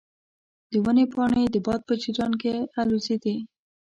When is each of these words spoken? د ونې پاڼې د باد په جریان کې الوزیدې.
د 0.71 0.73
ونې 0.83 1.05
پاڼې 1.13 1.43
د 1.49 1.55
باد 1.65 1.81
په 1.87 1.93
جریان 2.01 2.33
کې 2.41 2.53
الوزیدې. 2.81 3.35